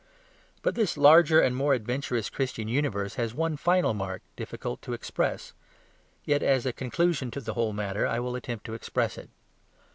[0.63, 5.53] But this larger and more adventurous Christian universe has one final mark difficult to express;
[6.25, 9.29] yet as a conclusion of the whole matter I will attempt to express it.